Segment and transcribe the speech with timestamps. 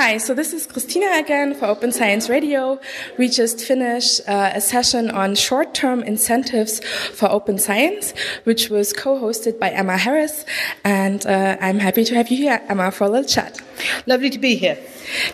[0.00, 2.78] Hi, so this is Christina again for Open Science Radio.
[3.18, 6.78] We just finished uh, a session on short term incentives
[7.14, 8.14] for open science,
[8.44, 10.44] which was co hosted by Emma Harris.
[10.84, 13.60] And uh, I'm happy to have you here, Emma, for a little chat.
[14.06, 14.78] Lovely to be here.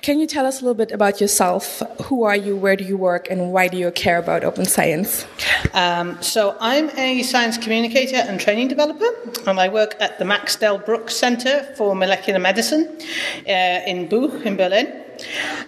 [0.03, 1.83] Can you tell us a little bit about yourself?
[2.05, 2.57] Who are you?
[2.57, 3.31] Where do you work?
[3.31, 5.27] And why do you care about open science?
[5.73, 9.11] Um, so, I'm a science communicator and training developer,
[9.47, 12.89] and I work at the Max Del Delbruck Center for Molecular Medicine
[13.49, 14.87] uh, in Buch in Berlin.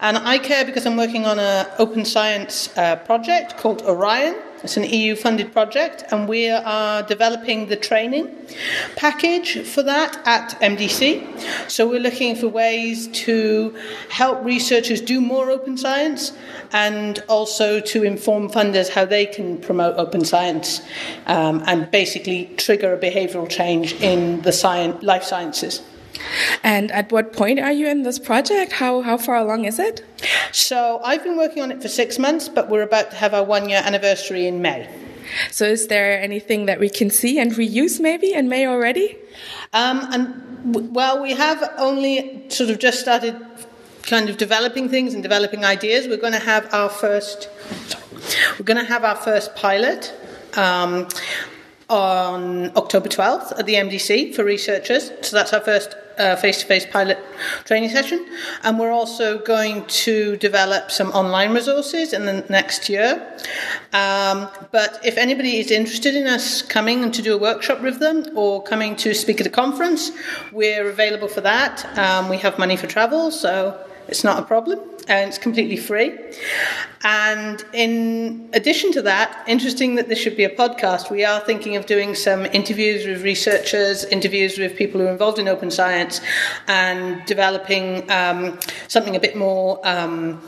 [0.01, 4.35] And I care because I'm working on an open science uh, project called Orion,
[4.67, 8.35] it's an EU funded project, and we are developing the training
[8.97, 11.71] package for that at MDC.
[11.71, 13.77] So we're looking for ways to
[14.11, 16.33] help researchers do more open science
[16.73, 20.81] and also to inform funders how they can promote open science
[21.27, 25.81] um, and basically trigger a behavioral change in the science, life sciences.
[26.63, 28.73] And at what point are you in this project?
[28.73, 30.05] How, how far along is it?
[30.53, 33.45] So I've been working on it for six months, but we're about to have our
[33.45, 34.89] one year anniversary in May.
[35.51, 39.17] So is there anything that we can see and reuse maybe in May already?
[39.73, 43.37] Um, and well, we have only sort of just started
[44.03, 46.07] kind of developing things and developing ideas.
[46.07, 47.49] We're going to have our first.
[48.59, 50.13] We're going to have our first pilot.
[50.57, 51.09] Um,
[51.89, 55.13] on October 12th at the MDC for researchers.
[55.23, 55.95] So that's our first
[56.37, 57.19] face to face pilot
[57.65, 58.27] training session.
[58.63, 63.39] And we're also going to develop some online resources in the next year.
[63.93, 67.99] Um, but if anybody is interested in us coming and to do a workshop with
[67.99, 70.11] them or coming to speak at a conference,
[70.53, 71.85] we're available for that.
[71.99, 76.19] Um, we have money for travel, so it's not a problem and it's completely free.
[77.05, 81.77] And in addition to that, interesting that this should be a podcast, we are thinking
[81.77, 86.21] of doing some interviews with researchers, interviews with people who are involved in open science,
[86.67, 90.41] and developing um, something a bit more um,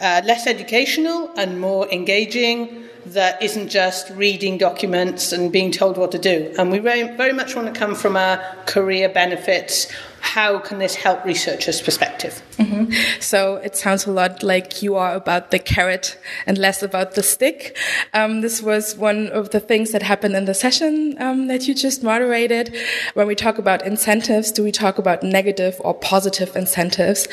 [0.00, 6.12] uh, less educational and more engaging that isn't just reading documents and being told what
[6.12, 6.54] to do.
[6.58, 9.90] And we very, much want to come from a career benefits
[10.22, 12.40] how can this help researchers' perspective?
[12.56, 12.92] Mm-hmm.
[13.20, 17.24] So it sounds a lot like you are about the carrot and less about the
[17.24, 17.76] stick.
[18.14, 21.74] Um, this was one of the things that happened in the session um, that you
[21.74, 22.74] just moderated.
[23.14, 27.26] When we talk about incentives, do we talk about negative or positive incentives?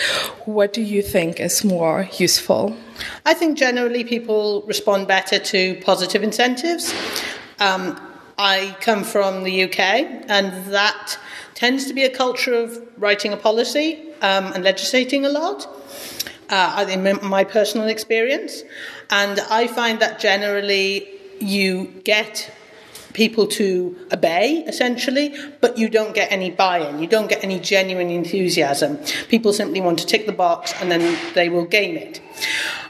[0.46, 2.76] What do you think is more useful?
[3.26, 6.94] I think generally people respond better to positive incentives.
[7.60, 8.00] Um,
[8.38, 11.18] I come from the UK, and that
[11.56, 15.68] tends to be a culture of writing a policy um, and legislating a lot.
[16.50, 18.64] Uh, in my personal experience,
[19.12, 21.08] and I find that generally
[21.40, 22.52] you get
[23.14, 27.60] people to obey essentially, but you don't get any buy in, you don't get any
[27.60, 28.98] genuine enthusiasm.
[29.28, 32.22] People simply want to tick the box and then they will game it.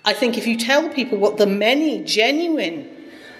[0.05, 2.89] I think if you tell people what the many genuine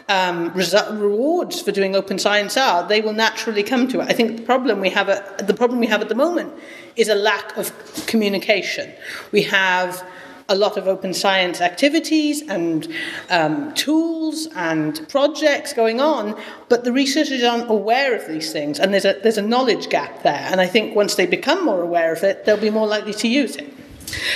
[0.09, 4.09] um, rewards for doing open science are, they will naturally come to it.
[4.09, 6.53] I think the problem we have at, the problem we have at the moment
[6.96, 7.72] is a lack of
[8.08, 8.92] communication.
[9.31, 10.03] We have
[10.50, 12.88] a lot of open science activities and
[13.30, 16.36] um, tools and projects going on,
[16.69, 20.24] but the researchers aren't aware of these things, and there's a there's a knowledge gap
[20.24, 20.48] there.
[20.50, 23.28] And I think once they become more aware of it, they'll be more likely to
[23.28, 23.72] use it.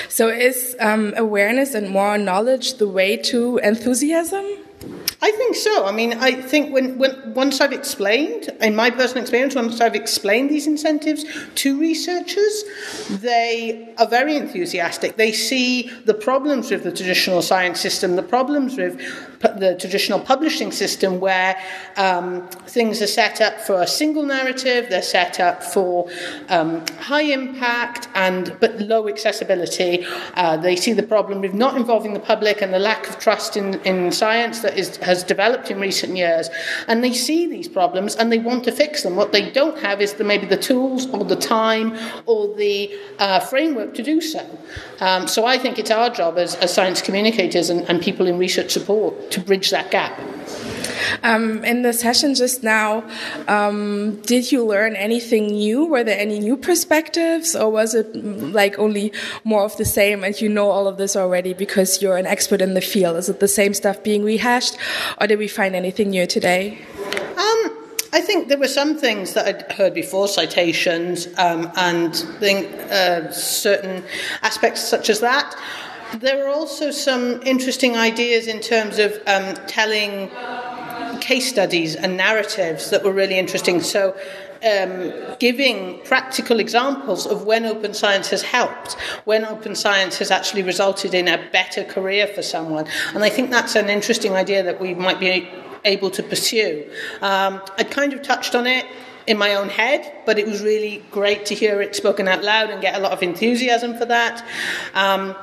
[0.09, 4.45] So, is um, awareness and more knowledge the way to enthusiasm?
[5.23, 5.85] I think so.
[5.85, 9.95] I mean, I think when, when once I've explained, in my personal experience, once I've
[9.95, 11.23] explained these incentives
[11.55, 12.65] to researchers,
[13.09, 15.15] they are very enthusiastic.
[15.15, 18.99] They see the problems with the traditional science system, the problems with
[19.43, 21.55] the traditional publishing system where
[21.97, 26.09] um, things are set up for a single narrative, they're set up for
[26.49, 30.05] um, high impact and but low accessibility.
[30.35, 33.57] Uh, they see the problem with not involving the public and the lack of trust
[33.57, 36.49] in, in science that is, has developed in recent years.
[36.87, 39.15] And they see these problems and they want to fix them.
[39.15, 43.41] What they don't have is the, maybe the tools or the time or the uh,
[43.41, 44.43] framework to do so.
[45.01, 48.37] Um, so I think it's our job as, as science communicators and, and people in
[48.37, 50.17] research support to bridge that gap.
[51.23, 53.03] Um, in the session just now,
[53.47, 55.85] um, did you learn anything new?
[55.85, 59.11] Were there any new perspectives, or was it mm, like only
[59.43, 62.61] more of the same and you know all of this already because you're an expert
[62.61, 63.17] in the field?
[63.17, 64.77] Is it the same stuff being rehashed,
[65.19, 66.79] or did we find anything new today?
[67.37, 67.83] Um,
[68.13, 72.13] I think there were some things that I'd heard before, citations, um, and
[72.91, 74.03] uh, certain
[74.43, 75.55] aspects such as that.
[76.19, 80.29] There were also some interesting ideas in terms of um, telling
[81.23, 83.81] case studies and narratives that were really interesting.
[83.81, 84.15] So,
[84.71, 88.93] um, giving practical examples of when open science has helped,
[89.25, 92.85] when open science has actually resulted in a better career for someone.
[93.13, 95.47] And I think that's an interesting idea that we might be
[95.85, 96.89] able to pursue.
[97.21, 98.85] Um, I kind of touched on it
[99.27, 102.69] in my own head, but it was really great to hear it spoken out loud
[102.69, 104.45] and get a lot of enthusiasm for that.
[104.93, 105.35] Um,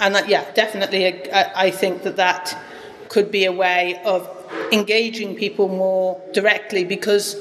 [0.00, 2.56] and that, yeah, definitely, I, I think that that
[3.08, 4.35] could be a way of
[4.72, 7.36] engaging people more directly because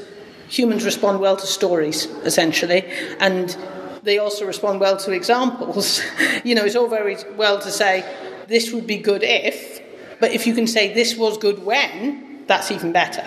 [0.48, 2.86] humans respond well to stories, essentially,
[3.19, 3.57] and
[4.04, 6.02] they also respond well to examples.
[6.44, 8.04] you know, it's all very well to say,
[8.48, 9.81] this would be good if,
[10.19, 13.25] but if you can say this was good when, that's even better.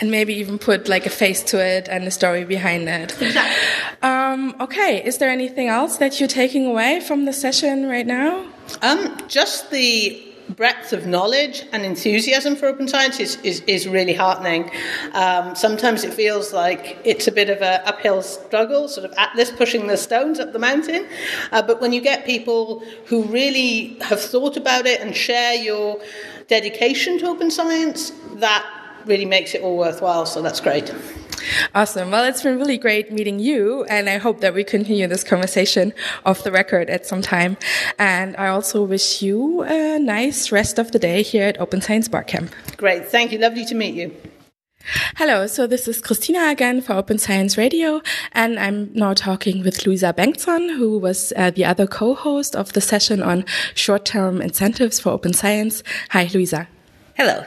[0.00, 3.20] And maybe even put like a face to it and a story behind it.
[3.20, 3.98] Exactly.
[4.02, 8.44] Um, okay, is there anything else that you're taking away from the session right now?
[8.80, 14.12] Um, just the breadth of knowledge and enthusiasm for open science is, is, is really
[14.12, 14.70] heartening.
[15.12, 19.50] Um, sometimes it feels like it's a bit of an uphill struggle, sort of Atlas
[19.50, 21.06] pushing the stones up the mountain.
[21.50, 26.00] Uh, but when you get people who really have thought about it and share your
[26.48, 28.66] dedication to open science, that
[29.06, 30.26] really makes it all worthwhile.
[30.26, 30.92] So that's great.
[31.74, 32.10] Awesome.
[32.10, 35.92] Well, it's been really great meeting you, and I hope that we continue this conversation
[36.24, 37.56] off the record at some time.
[37.98, 42.08] And I also wish you a nice rest of the day here at Open Science
[42.08, 42.52] Barcamp.
[42.76, 43.08] Great.
[43.08, 43.38] Thank you.
[43.38, 44.14] Lovely to meet you.
[45.16, 48.02] Hello, so this is Christina again for Open Science Radio,
[48.32, 52.80] and I'm now talking with Luisa Bengtsson, who was uh, the other co-host of the
[52.80, 53.44] session on
[53.74, 55.84] short-term incentives for open science.
[56.10, 56.66] Hi, Luisa.
[57.14, 57.44] Hello.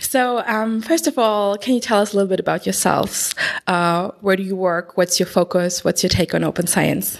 [0.00, 3.34] So, um, first of all, can you tell us a little bit about yourselves?
[3.66, 4.96] Uh, where do you work?
[4.96, 5.84] What's your focus?
[5.84, 7.18] What's your take on open science?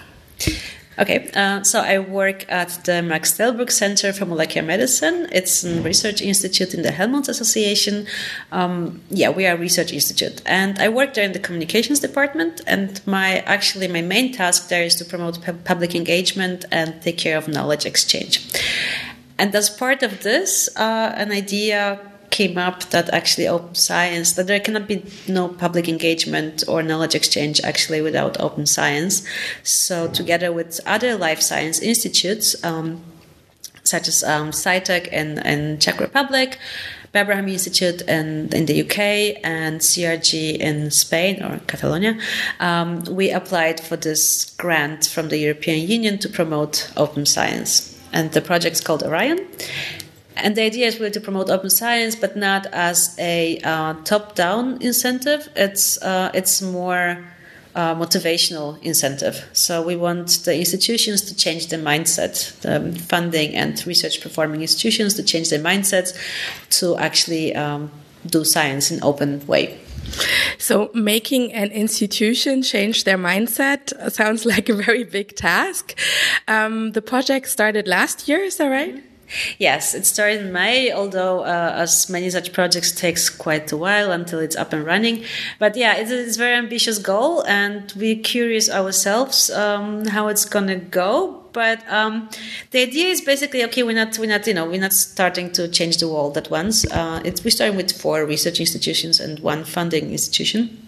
[0.99, 5.27] Okay, uh, so I work at the Max Delbruck Center for Molecular Medicine.
[5.31, 8.07] It's a research institute in the Helmholtz Association.
[8.51, 12.61] Um, yeah, we are a research institute, and I work there in the communications department.
[12.65, 17.37] And my actually my main task there is to promote public engagement and take care
[17.37, 18.41] of knowledge exchange.
[19.39, 21.99] And as part of this, uh, an idea
[22.29, 27.15] came up that actually open science that there cannot be no public engagement or knowledge
[27.15, 29.25] exchange actually without open science
[29.63, 33.01] so together with other life science institutes um,
[33.87, 36.59] such as um, CEITEC Czech Republic,
[37.13, 42.19] Babraham Institute in, in the UK, and CRG in Spain or Catalonia,
[42.59, 47.96] um, we applied for this grant from the European Union to promote open science.
[48.13, 49.39] And the project is called Orion.
[50.35, 54.81] And the idea is really to promote open science, but not as a uh, top-down
[54.81, 55.49] incentive.
[55.55, 57.25] It's uh, it's more
[57.77, 59.45] uh, motivational incentive.
[59.53, 65.13] So we want the institutions to change their mindset, the funding and research performing institutions
[65.15, 66.17] to change their mindsets
[66.79, 67.91] to actually um,
[68.25, 69.79] do science in open way.
[70.57, 75.97] So, making an institution change their mindset sounds like a very big task.
[76.47, 79.03] Um, the project started last year, is that right?
[79.57, 84.11] Yes, it started in May, although uh, as many such projects takes quite a while
[84.11, 85.23] until it's up and running.
[85.59, 90.77] But yeah, it's, a very ambitious goal, and we're curious ourselves um, how it's gonna
[90.77, 91.43] go.
[91.51, 92.29] But um,
[92.71, 93.83] the idea is basically okay.
[93.83, 96.85] We're not, we're not, you know, we're not starting to change the world at once.
[96.91, 100.86] Uh, we're starting with four research institutions and one funding institution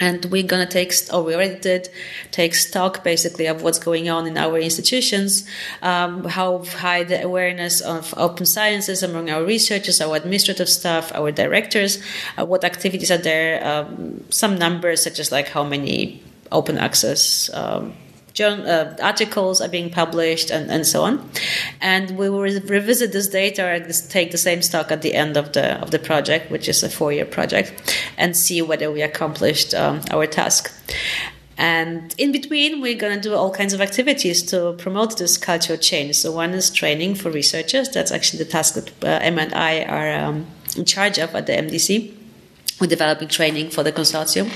[0.00, 1.88] and we're going to take or we already did
[2.30, 5.46] take stock basically of what's going on in our institutions
[5.82, 11.30] um, how high the awareness of open sciences among our researchers our administrative staff our
[11.30, 12.02] directors
[12.38, 17.50] uh, what activities are there um, some numbers such as like how many open access
[17.54, 17.92] um,
[18.38, 21.30] uh, articles are being published and, and so on.
[21.80, 25.36] And we will re- revisit this data and take the same stock at the end
[25.36, 29.02] of the of the project, which is a four year project, and see whether we
[29.02, 30.72] accomplished um, our task.
[31.56, 35.78] And in between, we're going to do all kinds of activities to promote this cultural
[35.78, 36.16] change.
[36.16, 37.90] So one is training for researchers.
[37.90, 41.46] That's actually the task that uh, Emma and I are um, in charge of at
[41.46, 42.19] the MDC
[42.80, 44.50] we're developing training for the consortium,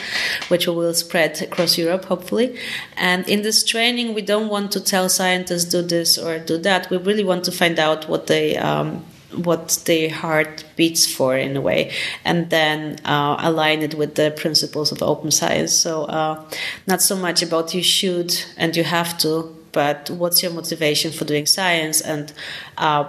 [0.49, 2.59] which we will spread across Europe, hopefully.
[2.97, 6.91] And in this training, we don't want to tell scientists do this or do that.
[6.91, 9.05] We really want to find out what they um,
[9.35, 11.93] what their heart beats for in a way,
[12.25, 15.73] and then uh, align it with the principles of open science.
[15.73, 16.45] So, uh,
[16.87, 21.25] not so much about you should and you have to, but what's your motivation for
[21.25, 22.33] doing science and
[22.79, 23.05] uh,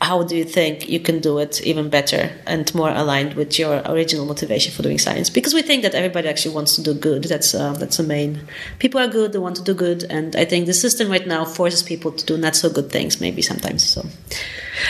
[0.00, 3.80] how do you think you can do it even better and more aligned with your
[3.86, 5.30] original motivation for doing science?
[5.30, 7.24] Because we think that everybody actually wants to do good.
[7.24, 8.40] That's uh, that's the main.
[8.78, 11.44] People are good; they want to do good, and I think the system right now
[11.44, 13.84] forces people to do not so good things, maybe sometimes.
[13.84, 14.04] So,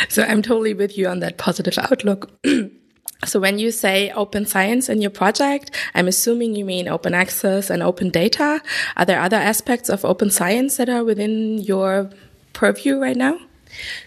[0.09, 2.31] so I'm totally with you on that positive outlook.
[3.25, 7.71] So when you say open science in your project, I'm assuming you mean open access
[7.71, 8.61] and open data.
[8.95, 12.11] Are there other aspects of open science that are within your
[12.53, 13.39] purview right now?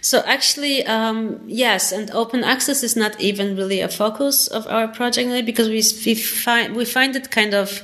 [0.02, 4.88] So actually, um, yes, and open access is not even really a focus of our
[4.88, 7.84] project because we, we find we find it kind of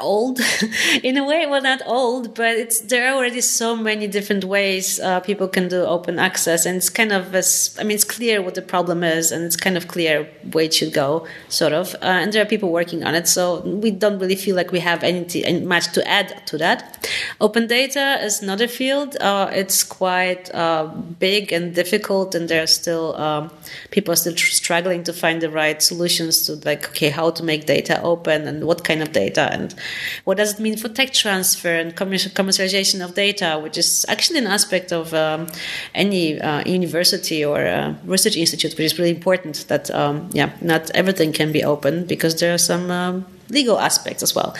[0.00, 0.40] old.
[1.02, 5.00] In a way well not old but it's there are already so many different ways
[5.00, 8.42] uh, people can do open access and it's kind of as i mean it's clear
[8.42, 11.94] what the problem is and it's kind of clear where it should go sort of
[11.96, 14.80] uh, and there are people working on it so we don't really feel like we
[14.80, 17.08] have anything much to add to that.
[17.40, 20.86] Open data is another field uh, it's quite uh,
[21.18, 23.50] big and difficult and there are still um,
[23.90, 27.66] people are still struggling to find the right solutions to like okay how to make
[27.66, 29.74] data open and what kind of data and
[30.24, 34.46] what does it mean for tech transfer and commercialization of data, which is actually an
[34.46, 35.46] aspect of um,
[35.94, 40.90] any uh, university or uh, research institute, which is really important that, um, yeah, not
[40.94, 44.54] everything can be open because there are some um, legal aspects as well.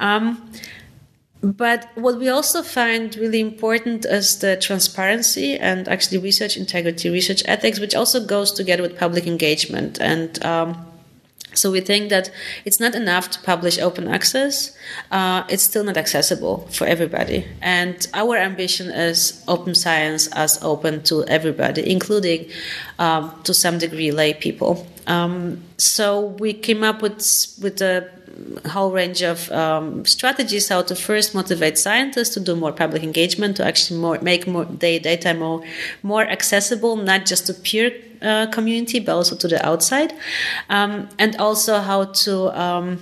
[0.00, 0.50] Um,
[1.42, 7.42] but what we also find really important is the transparency and actually research integrity, research
[7.46, 10.00] ethics, which also goes together with public engagement.
[10.00, 10.86] And um,
[11.54, 12.30] so we think that
[12.64, 14.76] it's not enough to publish open access.
[15.10, 17.46] Uh, it's still not accessible for everybody.
[17.60, 22.48] And our ambition is open science as open to everybody, including
[22.98, 24.86] um, to some degree lay people.
[25.06, 27.20] Um, so we came up with
[27.60, 28.08] with a
[28.66, 33.56] whole range of um, strategies how to first motivate scientists to do more public engagement
[33.56, 35.62] to actually more make more data more
[36.02, 37.92] more accessible not just to peer
[38.22, 40.12] uh, community but also to the outside
[40.68, 42.98] um, and also how to um,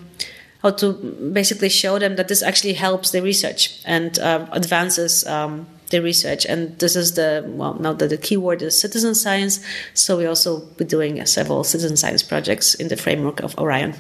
[0.62, 0.92] how to
[1.32, 6.46] basically show them that this actually helps the research and uh, advances um, the research.
[6.46, 9.60] And this is the well now that the keyword is citizen science.
[9.94, 13.94] So we also be doing several citizen science projects in the framework of Orion.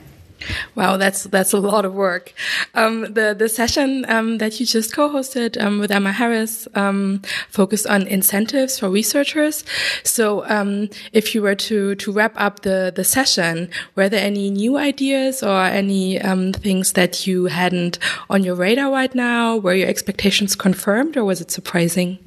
[0.74, 2.32] Wow, that's that's a lot of work.
[2.74, 7.86] Um, the the session um, that you just co-hosted um, with Emma Harris um, focused
[7.86, 9.64] on incentives for researchers.
[10.02, 14.50] So, um, if you were to to wrap up the the session, were there any
[14.50, 19.56] new ideas or any um, things that you hadn't on your radar right now?
[19.56, 22.18] Were your expectations confirmed, or was it surprising?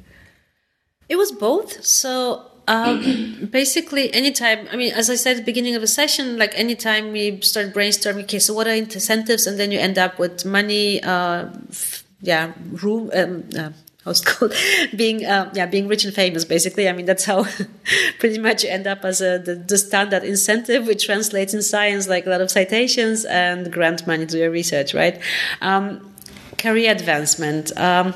[1.08, 1.84] It was both.
[1.84, 6.38] So um, basically, anytime, I mean, as I said at the beginning of the session,
[6.38, 9.46] like anytime we start brainstorming, okay, so what are incentives?
[9.46, 12.52] And then you end up with money, uh, f- yeah,
[12.82, 13.70] room, um, uh,
[14.04, 14.54] how's it called?
[14.96, 16.88] being, uh, yeah, being rich and famous, basically.
[16.88, 17.44] I mean, that's how
[18.18, 22.08] pretty much you end up as a, the, the standard incentive, which translates in science
[22.08, 25.20] like a lot of citations and grant money to your research, right?
[25.60, 26.14] Um,
[26.56, 27.78] career advancement.
[27.78, 28.14] Um,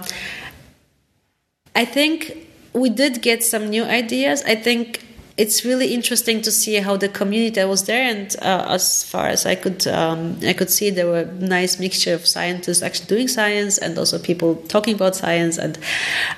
[1.76, 4.42] I think we did get some new ideas.
[4.44, 5.04] I think
[5.38, 9.46] it's really interesting to see how the community was there, and uh, as far as
[9.46, 13.28] I could, um, I could see there were a nice mixture of scientists actually doing
[13.28, 15.78] science and also people talking about science, and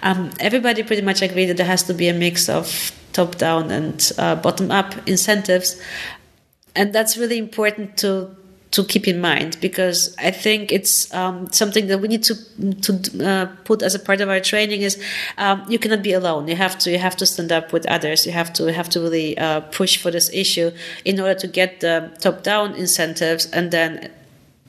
[0.03, 3.71] um, everybody pretty much agreed that there has to be a mix of top down
[3.71, 5.81] and uh, bottom up incentives,
[6.77, 8.37] and that's really important to
[8.71, 12.35] to keep in mind because I think it's um, something that we need to
[12.83, 15.03] to uh, put as a part of our training is
[15.39, 16.47] um, you cannot be alone.
[16.47, 18.27] You have to you have to stand up with others.
[18.27, 20.71] You have to you have to really uh, push for this issue
[21.05, 24.11] in order to get the top down incentives and then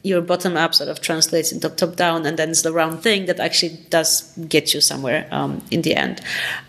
[0.04, 3.28] your bottom up sort of translates into top down and then it's the round thing
[3.28, 6.22] that actually does get you somewhere um, in the end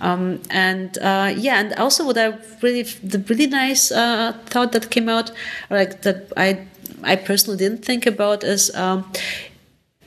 [0.03, 2.27] um, and uh, yeah and also what i
[2.61, 5.33] really the really nice uh, thought that came out
[5.71, 6.67] like that i
[7.05, 9.11] I personally didn't think about is um,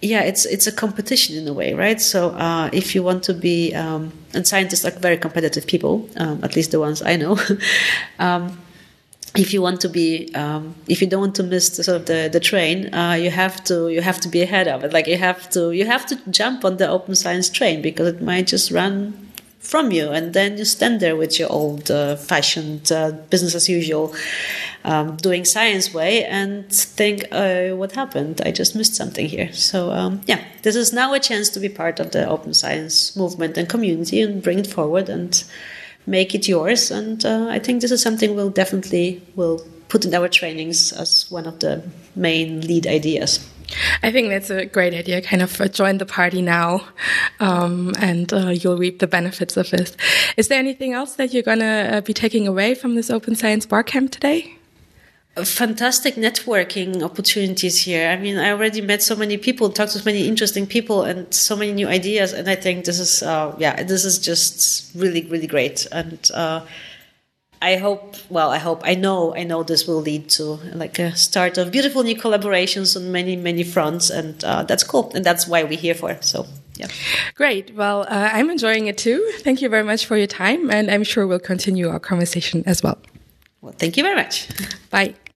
[0.02, 2.00] yeah, it's it's a competition in a way, right?
[2.00, 6.44] So uh, if you want to be, um, and scientists are very competitive people, um,
[6.44, 7.38] at least the ones I know.
[8.20, 8.58] Um,
[9.36, 12.06] if you want to be, um, if you don't want to miss the, sort of
[12.06, 14.94] the, the train, uh, you have to you have to be ahead of it.
[14.94, 18.22] Like you have to you have to jump on the open science train because it
[18.22, 19.25] might just run
[19.66, 23.68] from you, and then you stand there with your old uh, fashioned uh, business as
[23.68, 24.14] usual,
[24.84, 28.42] um, doing science way, and think, uh, "What happened?
[28.46, 31.70] I just missed something here." So um, yeah, this is now a chance to be
[31.70, 35.44] part of the open science movement and community and bring it forward and
[36.06, 36.92] make it yours.
[36.92, 41.30] And uh, I think this is something we'll definitely will put in our trainings as
[41.30, 41.84] one of the
[42.16, 43.50] main lead ideas.
[44.04, 45.22] I think that's a great idea.
[45.22, 46.88] Kind of uh, join the party now,
[47.40, 49.98] um, and uh, you'll reap the benefits of this.
[50.38, 53.36] Is there anything else that you're going to uh, be taking away from this Open
[53.36, 54.56] Science Barcamp today?
[55.44, 58.10] Fantastic networking opportunities here.
[58.10, 61.34] I mean, I already met so many people, talked to so many interesting people, and
[61.34, 62.32] so many new ideas.
[62.32, 65.88] And I think this is, uh, yeah, this is just really, really great.
[65.92, 66.66] And uh,
[67.62, 71.14] I hope, well, I hope, I know, I know this will lead to like a
[71.18, 74.10] start of beautiful new collaborations on many, many fronts.
[74.10, 75.12] And uh, that's cool.
[75.14, 76.16] And that's why we're here for.
[76.22, 76.88] So, yeah.
[77.34, 77.76] Great.
[77.76, 79.30] Well, uh, I'm enjoying it too.
[79.40, 80.72] Thank you very much for your time.
[80.72, 83.00] And I'm sure we'll continue our conversation as well.
[83.60, 84.48] Well, thank you very much.
[84.92, 85.16] Bye.